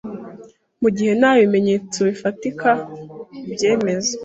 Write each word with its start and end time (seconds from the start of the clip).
mu 0.81 0.89
gihe 0.95 1.11
nta 1.19 1.31
bimenyetso 1.39 1.97
bifatika 2.09 2.69
bibyemeza. 3.45 4.13